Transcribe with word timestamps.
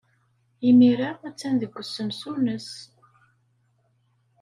Imir-a, 0.69 1.09
attan 1.27 1.55
deg 1.61 1.73
usensu-nnes. 1.81 2.69